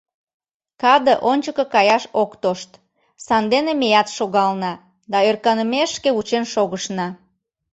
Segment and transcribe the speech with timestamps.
[0.81, 2.71] Кады ончыко каяш ок тошт,
[3.25, 4.73] сандене меат шогална
[5.11, 7.07] да ӧрканымешке вучен шогышна.